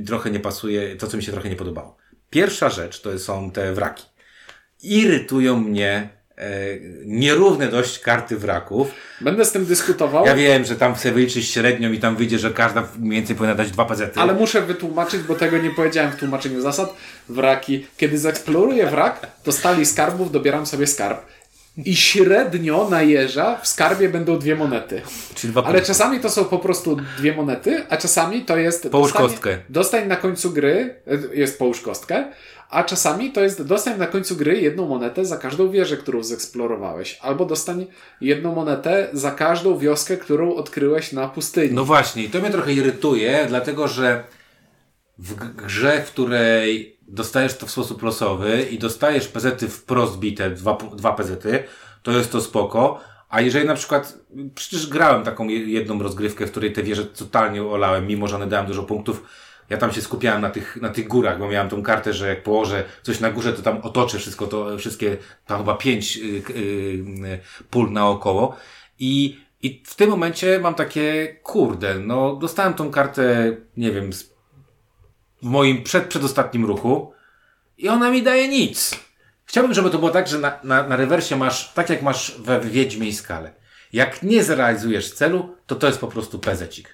[0.00, 1.96] e, trochę nie pasuje, to, co mi się trochę nie podobało.
[2.30, 4.04] Pierwsza rzecz to są te wraki.
[4.82, 6.08] Irytują mnie
[7.06, 8.90] nierówne dość karty wraków.
[9.20, 12.50] Będę z tym dyskutował, Ja wiem, że tam chcę wyliczyć średnią i tam wyjdzie, że
[12.50, 14.20] każda mniej więcej powinna dać dwa pezety.
[14.20, 16.94] ale muszę wytłumaczyć, bo tego nie powiedziałem w tłumaczeniu zasad.
[17.28, 17.86] Wraki.
[17.96, 21.18] Kiedy zaeksploruję wrak, to stali skarbów dobieram sobie skarb.
[21.76, 25.02] I średnio na jeża w skarbie będą dwie monety.
[25.34, 25.86] Czyli dwa Ale punkty.
[25.86, 28.88] czasami to są po prostu dwie monety, a czasami to jest.
[28.90, 29.58] Połóż dostań- kostkę.
[29.68, 30.94] Dostań na końcu gry,
[31.32, 32.24] e, jest połóż kostkę,
[32.70, 37.18] a czasami to jest dostań na końcu gry jedną monetę za każdą wieżę, którą zeksplorowałeś.
[37.22, 37.86] Albo dostań
[38.20, 41.72] jedną monetę za każdą wioskę, którą odkryłeś na pustyni.
[41.74, 44.24] No właśnie, i to mnie trochę irytuje, dlatego że
[45.18, 50.78] w grze, w której dostajesz to w sposób losowy i dostajesz pezety wprost bite, dwa,
[50.96, 51.64] dwa pezety,
[52.02, 53.00] to jest to spoko.
[53.28, 54.18] A jeżeli na przykład,
[54.54, 58.46] przecież grałem taką je- jedną rozgrywkę, w której te wieże totalnie olałem, mimo że one
[58.46, 59.24] dałem dużo punktów,
[59.70, 62.42] ja tam się skupiałem na tych, na tych górach, bo miałem tą kartę, że jak
[62.42, 66.52] położę coś na górze, to tam otoczę wszystko to, wszystkie, tam chyba pięć y, k-
[66.52, 68.56] y, y, pól naokoło.
[68.98, 74.33] I, I w tym momencie mam takie, kurde, no dostałem tą kartę, nie wiem, z-
[75.44, 77.12] w moim przed, przedostatnim ruchu
[77.78, 78.94] i ona mi daje nic.
[79.44, 82.60] Chciałbym, żeby to było tak, że na, na, na rewersie masz, tak jak masz we
[82.60, 83.52] Wiedźmie i Skale.
[83.92, 86.92] Jak nie zrealizujesz celu, to to jest po prostu pezecik.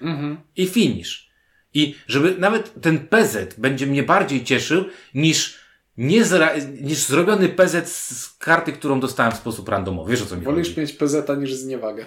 [0.55, 1.29] I finish.
[1.73, 4.85] I żeby nawet ten pezet będzie mnie bardziej cieszył
[5.15, 5.59] niż,
[5.97, 10.11] nie zra- niż zrobiony pezet z karty, którą dostałem w sposób randomowy.
[10.11, 10.79] Wiesz o co mi Wolisz chodzi?
[10.81, 12.05] mieć PZ niż zniewagę.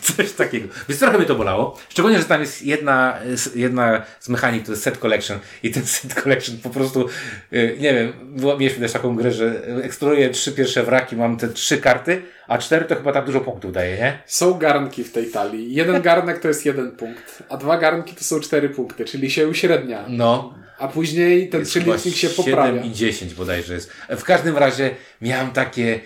[0.16, 0.68] Coś takiego.
[0.88, 1.78] Więc trochę mnie to bolało.
[1.88, 5.86] Szczególnie, że tam jest jedna, z- jedna z mechanik, to jest set collection i ten
[5.96, 7.08] set collection po prostu,
[7.52, 8.12] y, nie wiem,
[8.58, 12.84] mieliśmy też taką grę, że eksploruję trzy pierwsze wraki, mam te trzy karty, a cztery
[12.84, 14.18] to chyba tam dużo punktów daje, nie?
[14.26, 15.74] Są garnki w tej talii.
[15.74, 19.48] Jeden garnek to jest jeden punkt, a dwa garnki to są cztery punkty, czyli się
[19.48, 20.04] uśrednia.
[20.08, 20.54] No.
[20.78, 22.82] A później ten Jest przelicznik chyba się 7 poprawia.
[22.82, 23.92] i 10 bodajże jest.
[24.10, 26.00] W każdym razie miałem takie,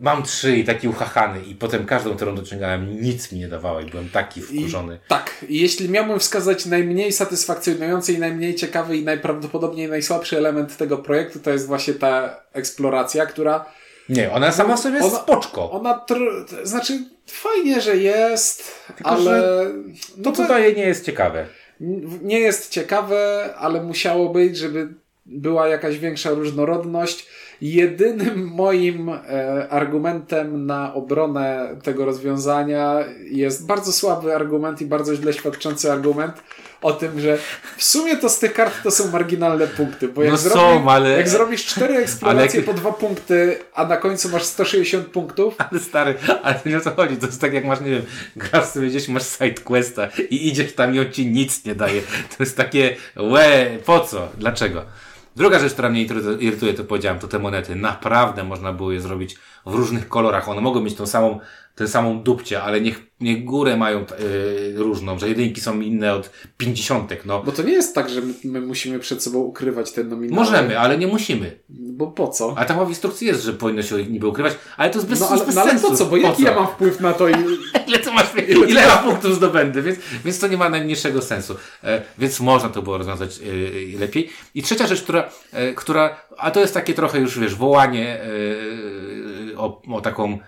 [0.00, 3.84] mam trzy i taki uchachany i potem każdą, którą dociągałem, nic mi nie dawało i
[3.84, 4.98] byłem taki wkurzony.
[5.08, 10.98] Tak, i jeśli miałbym wskazać najmniej satysfakcjonujący i najmniej ciekawy i najprawdopodobniej najsłabszy element tego
[10.98, 13.64] projektu, to jest właśnie ta eksploracja, która
[14.08, 15.70] Nie, ona sama w sobie jest Ona- spoczko.
[15.70, 19.70] ona, tr- znaczy fajnie, że jest, Tylko, ale że
[20.16, 21.46] no To, co daje, nie jest ciekawe.
[22.22, 24.88] nie jest ciekawe, ale musiało być, żeby
[25.26, 27.26] była jakaś większa różnorodność.
[27.60, 32.94] Jedynym moim e, argumentem na obronę tego rozwiązania
[33.30, 36.32] jest bardzo słaby argument i bardzo źle świadczący argument
[36.82, 37.38] o tym, że
[37.76, 40.90] w sumie to z tych kart to są marginalne punkty, bo jak, No zrobi, są,
[40.90, 45.54] ale- jak zrobisz cztery eksploracje Ale- po dwa punkty, a na końcu masz 160 punktów,
[45.70, 47.16] Ale stary, ale to nie o co chodzi.
[47.16, 48.02] To jest tak jak masz, nie wiem,
[48.36, 52.00] grasz sobie gdzieś, masz side questa i idziesz tam i on ci nic nie daje.
[52.02, 54.28] To jest takie, łe, po co?
[54.38, 54.82] Dlaczego?
[55.36, 56.06] Druga rzecz, która mnie
[56.38, 57.76] irytuje- to powiedziałem, to te monety.
[57.76, 60.48] Naprawdę można było je zrobić w różnych kolorach.
[60.48, 61.40] One mogą mieć tą samą,
[61.76, 66.30] tę samą dupcie, ale niech, niech górę mają yy, różną, że jedynki są inne od
[66.58, 67.26] pięćdziesiątek.
[67.26, 70.44] No, bo to nie jest tak, że my, my musimy przed sobą ukrywać te nominały.
[70.44, 71.58] możemy, ale nie musimy.
[71.68, 72.54] Bo po co?
[72.58, 75.28] A tam w instrukcji jest, że powinno się niby ukrywać, ale to jest bez, No
[75.28, 75.88] ale, bez no, ale sensu.
[75.90, 76.06] po co?
[76.06, 77.28] Bo jaki ja mam wpływ na to?
[77.28, 77.32] i-
[77.88, 78.26] Ile to masz,
[78.68, 81.56] ile ja punktów zdobędę, więc, więc to nie ma najmniejszego sensu.
[81.84, 83.40] E, więc można to było rozwiązać
[83.94, 84.30] e, lepiej.
[84.54, 88.20] I trzecia rzecz, która, e, która, a to jest takie trochę już, wiesz, wołanie
[89.56, 90.38] o, o taką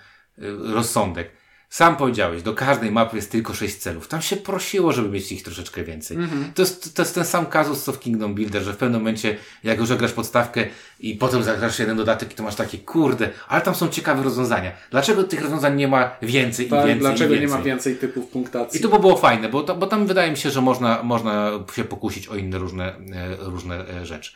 [0.74, 1.30] rozsądek.
[1.70, 4.08] Sam powiedziałeś, do każdej mapy jest tylko sześć celów.
[4.08, 6.16] Tam się prosiło, żeby mieć ich troszeczkę więcej.
[6.54, 9.36] To, jest, to jest ten sam kazus co w Kingdom Builder, że w pewnym momencie,
[9.64, 10.66] jak już grasz podstawkę
[11.00, 14.72] i potem zagrasz jeden dodatek i to masz takie, kurde, ale tam są ciekawe rozwiązania.
[14.90, 17.58] Dlaczego tych rozwiązań nie ma więcej i Tak, więcej dlaczego i nie więcej?
[17.58, 18.80] ma więcej typów punktacji?
[18.80, 21.50] I to by było fajne, bo, to, bo tam wydaje mi się, że można, można
[21.76, 24.32] się pokusić o inne różne, e, różne e, rzeczy.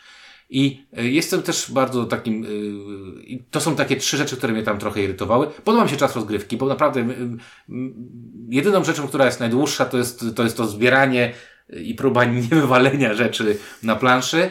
[0.53, 2.49] I e, jestem też bardzo takim, e,
[3.51, 5.47] to są takie trzy rzeczy, które mnie tam trochę irytowały.
[5.65, 7.07] Podoba mi się czas rozgrywki, bo naprawdę
[8.49, 11.33] jedyną rzeczą, która jest najdłuższa, to jest to, jest to zbieranie
[11.69, 14.51] i próba niewywalenia rzeczy na planszy,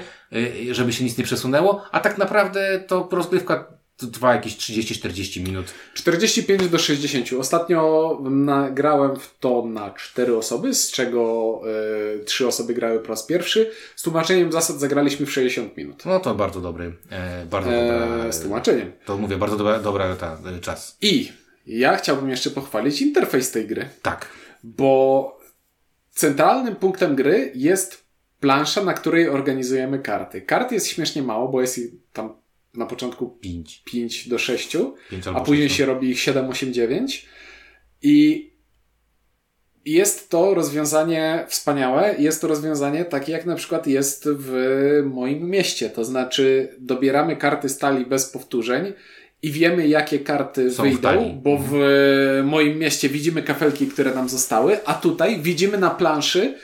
[0.70, 5.66] e, żeby się nic nie przesunęło, a tak naprawdę to rozgrywka trwa jakieś 30-40 minut.
[5.94, 7.34] 45 do 60.
[7.40, 11.62] Ostatnio nagrałem w to na 4 osoby, z czego
[12.22, 13.72] y, 3 osoby grały po raz pierwszy.
[13.96, 16.06] Z tłumaczeniem zasad zagraliśmy w 60 minut.
[16.06, 18.92] No to bardzo dobry, e, bardzo dobra, E, z tłumaczeniem.
[19.06, 20.98] to mówię, bardzo dobra, dobra ta, e, czas.
[21.02, 21.32] I
[21.68, 24.28] ja chciałbym jeszcze pochwalić interfejs tej gry, Tak.
[24.64, 25.40] bo
[26.12, 28.04] centralnym punktem gry jest
[28.40, 30.42] plansza, na której organizujemy karty.
[30.42, 31.80] Kart jest śmiesznie mało, bo jest
[32.14, 32.34] tam
[32.74, 33.84] na początku Pięć.
[33.86, 34.78] 5 do 6.
[35.10, 37.26] Pięć a albo później sześć, się robi ich 7, 8, 9
[38.02, 38.52] i
[39.86, 42.16] jest to rozwiązanie wspaniałe.
[42.20, 44.54] Jest to rozwiązanie takie, jak na przykład jest w
[45.06, 45.90] moim mieście.
[45.90, 48.94] To znaczy, dobieramy karty stali bez powtórzeń
[49.42, 51.34] i wiemy, jakie karty Są w wyjdą, talii.
[51.44, 51.74] bo w
[52.44, 56.56] moim mieście widzimy kafelki, które nam zostały, a tutaj widzimy na planszy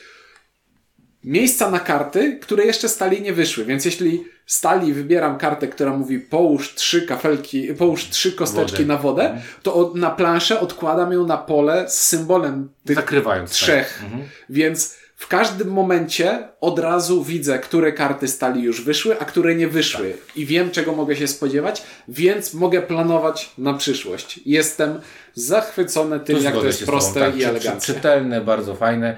[1.28, 3.66] miejsca na karty, które jeszcze stali nie wyszły.
[3.66, 8.86] Więc jeśli stali wybieram kartę, która mówi połóż trzy kafelki, połóż trzy kosteczki Wodę.
[8.86, 13.52] na wodę, to od, na planszę odkładam ją na pole z symbolem tych Zakrywając.
[13.52, 13.94] trzech.
[13.98, 14.06] Tak.
[14.06, 14.24] Mhm.
[14.50, 19.68] Więc w każdym momencie od razu widzę, które karty stali już wyszły, a które nie
[19.68, 20.13] wyszły.
[20.36, 24.40] I wiem, czego mogę się spodziewać, więc mogę planować na przyszłość.
[24.46, 25.00] Jestem
[25.34, 27.94] zachwycony tym, Tu jak to jest proste tak, i czy- czy- eleganckie.
[27.94, 29.18] Czytelne, bardzo fajne.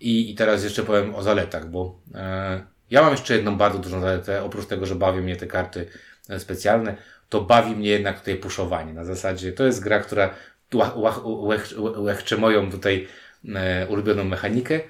[0.00, 4.00] I, I teraz jeszcze powiem o zaletach, bo e, ja mam jeszcze jedną bardzo dużą
[4.00, 4.42] zaletę.
[4.42, 5.86] Oprócz tego, że bawią mnie te karty
[6.28, 6.96] e, specjalne,
[7.28, 8.92] to bawi mnie jednak tutaj puszowanie.
[8.92, 10.30] Na zasadzie to jest gra, która
[11.96, 13.08] łechcze moją tutaj
[13.54, 14.80] e, ulubioną mechanikę,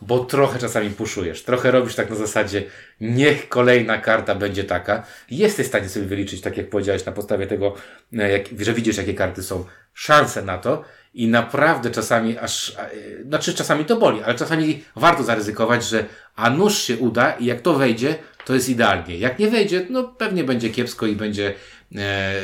[0.00, 1.42] bo trochę czasami puszujesz.
[1.42, 2.62] Trochę robisz tak na zasadzie,
[3.00, 5.06] niech kolejna karta będzie taka.
[5.30, 7.74] Jesteś w stanie sobie wyliczyć, tak jak powiedziałeś, na podstawie tego,
[8.18, 13.24] e, jak, że widzisz, jakie karty są, szanse na to i naprawdę czasami aż, e,
[13.24, 16.04] znaczy czasami to boli, ale czasami warto zaryzykować, że
[16.36, 19.18] a nuż się uda i jak to wejdzie, to jest idealnie.
[19.18, 21.54] Jak nie wejdzie, no pewnie będzie kiepsko i będzie,
[21.96, 22.34] e, e,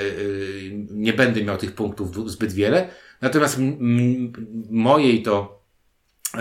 [0.91, 2.89] nie będę miał tych punktów zbyt wiele.
[3.21, 3.61] Natomiast
[4.71, 5.54] mojej to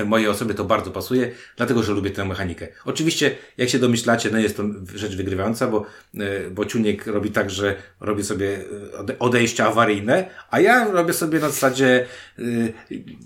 [0.06, 2.68] mojej osobie to bardzo pasuje, dlatego że lubię tę mechanikę.
[2.86, 4.64] Oczywiście, jak się domyślacie, no jest to
[4.96, 5.86] rzecz wygrywająca, bo,
[6.20, 8.58] e, bo Ciuniek robi tak, że robi sobie
[8.94, 12.06] e, ode- odejścia awaryjne, a ja robię sobie na zasadzie
[12.40, 12.44] e,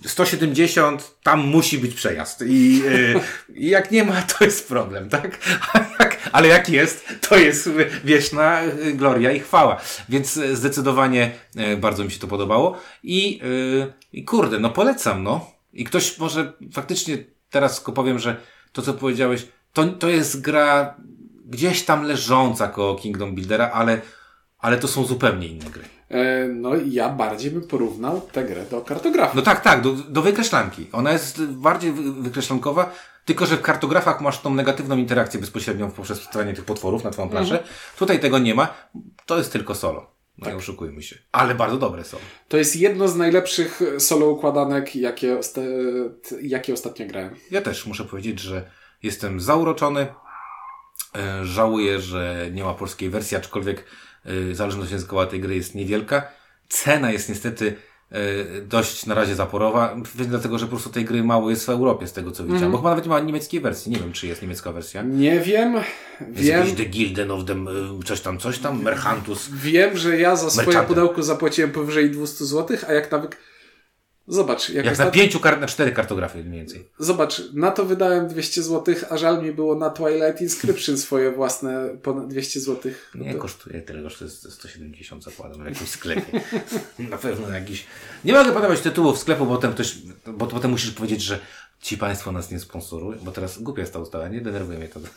[0.06, 2.44] 170, tam musi być przejazd.
[2.48, 2.82] I,
[3.16, 3.20] e,
[3.70, 5.38] jak nie ma, to jest problem, tak?
[6.32, 7.70] Ale jak jest, to jest
[8.04, 9.82] wieczna e, gloria i chwała.
[10.10, 12.78] Więc e, zdecydowanie e, bardzo mi się to podobało.
[13.04, 13.42] I,
[13.84, 15.57] e, i kurde, no polecam, no.
[15.78, 17.18] I ktoś może faktycznie
[17.50, 18.36] teraz tylko powiem, że
[18.72, 20.96] to co powiedziałeś, to, to jest gra
[21.46, 24.02] gdzieś tam leżąca koło Kingdom Buildera, ale,
[24.60, 25.84] ale to są zupełnie inne gry.
[26.10, 29.36] E, No i ja bardziej bym porównał tę grę do kartografu.
[29.36, 30.88] No tak, tak, do, do wykreślanki.
[30.92, 32.92] Ona jest bardziej wy- wykreślankowa,
[33.26, 37.30] tylko że w kartografach masz tą negatywną interakcję bezpośrednią poprzez wstawianie tych potworów na twoją
[37.30, 37.64] planszę.
[38.00, 38.74] Tutaj tego nie ma.
[39.26, 40.17] To jest tylko solo.
[40.38, 41.18] No nie oszukujmy się.
[41.32, 42.18] Ale bardzo dobre są.
[42.48, 45.62] To jest jedno z najlepszych solo układanek, jakie, osta
[46.42, 47.36] jakie ostatnio grałem.
[47.52, 48.72] Ja też muszę powiedzieć, że
[49.04, 50.08] jestem zauroczony.
[51.16, 53.86] E, żałuję, że nie ma polskiej wersji, aczkolwiek
[54.26, 56.32] e, zależność językowa tej gry jest niewielka.
[56.70, 57.78] Cena jest niestety e,
[58.68, 62.14] dość na razie zaporowa, dlatego że po prostu tej gry mało jest w Europie, z
[62.14, 62.72] tego co widziałem.
[62.72, 63.92] Bo chyba nawet nie ma niemieckiej wersji.
[63.92, 65.02] Nie wiem, czy jest niemiecka wersja.
[65.02, 65.74] Nie wiem.
[66.20, 67.72] Jest Wiem, jakiś The Gilden of them, e,
[68.06, 69.50] coś tam, coś tam, Merchantus.
[69.50, 73.38] wiem, że ja za swoje pudełko zapłaciłem powyżej 200 zł, a jak nawet.
[74.28, 76.90] Zobacz, jak, Jak na pięciu, kart, na cztery kartografie mniej więcej.
[77.00, 81.90] Zobacz, na to wydałem 200 zł, a żal mi było na Twilight Inscription swoje własne
[82.04, 82.92] ponad 200 zł.
[83.16, 86.42] Nie kosztuje tyle, kosztuje 170 zakładam w jakimś sklepie.
[87.00, 87.86] na pewno jakiś.
[88.26, 89.96] Nie mogę podawać tytułów sklepu, bo potem ktoś,
[90.28, 91.40] bo potem musisz powiedzieć, że
[91.82, 95.00] ci państwo nas nie sponsorują, bo teraz głupia jest ta ustawa, nie denerwuje mnie to.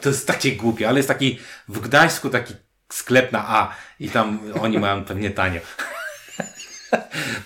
[0.00, 2.54] To jest takie głupie, ale jest taki w Gdańsku taki
[2.92, 5.60] sklep na A i tam oni mają pewnie tanio.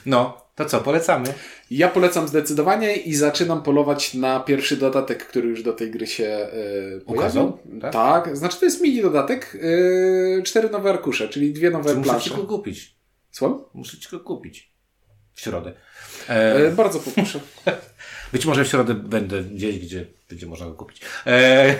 [0.07, 1.35] No, to co, polecamy?
[1.70, 6.48] Ja polecam zdecydowanie i zaczynam polować na pierwszy dodatek, który już do tej gry się
[6.53, 7.92] yy, Ukazał, tak?
[7.92, 8.37] Tak?
[8.37, 12.31] znaczy to jest mini dodatek, yy, cztery nowe arkusze, czyli dwie nowe Czy muszę plansze.
[12.31, 12.94] ci go kupić?
[13.31, 13.64] Słucham?
[13.74, 14.70] Muszę ci go kupić.
[15.35, 15.72] W środę.
[16.29, 17.40] E, Yy, bardzo poproszę.
[18.33, 21.00] Być może w środę będę gdzieś, gdzie będzie można go kupić.
[21.26, 21.74] E,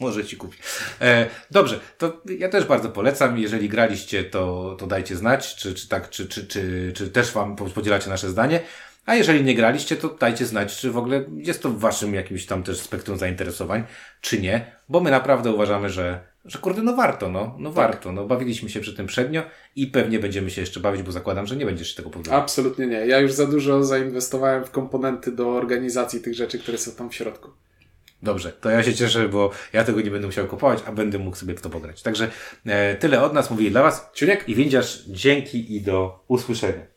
[0.00, 0.60] może ci kupić.
[1.00, 3.38] E, dobrze, to ja też bardzo polecam.
[3.38, 7.56] Jeżeli graliście, to, to dajcie znać, czy, czy tak, czy, czy, czy, czy też wam
[7.56, 8.60] podzielacie nasze zdanie.
[9.08, 12.46] A jeżeli nie graliście, to dajcie znać, czy w ogóle jest to w waszym jakimś
[12.46, 13.84] tam też spektrum zainteresowań,
[14.20, 18.26] czy nie, bo my naprawdę uważamy, że, że kurde, no warto, no, no warto, no
[18.26, 19.42] bawiliśmy się przy tym przednio
[19.76, 22.40] i pewnie będziemy się jeszcze bawić, bo zakładam, że nie będziesz się tego powtarzał.
[22.40, 23.06] Absolutnie nie.
[23.06, 27.14] Ja już za dużo zainwestowałem w komponenty do organizacji tych rzeczy, które są tam w
[27.14, 27.50] środku.
[28.22, 31.36] Dobrze, to ja się cieszę, bo ja tego nie będę musiał kupować, a będę mógł
[31.36, 32.02] sobie w to pograć.
[32.02, 32.30] Także
[32.66, 34.48] e, tyle od nas, mówili dla Was Ciuniek?
[34.48, 36.86] i Windziarz, dzięki i do usłyszenia.